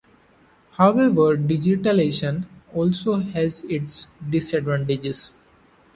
[0.77, 5.29] However, digitalization also has its disadvantages.